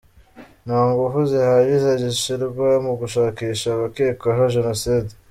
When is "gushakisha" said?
3.01-3.67